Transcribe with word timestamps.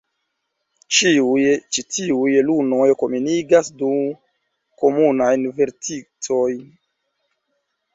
Ĉiuj 0.99 1.43
ĉi 1.75 1.83
tiuj 1.97 2.33
lunoj 2.49 2.89
komunigas 3.03 3.71
du 3.85 3.93
komunajn 4.83 5.49
verticojn. 5.63 6.71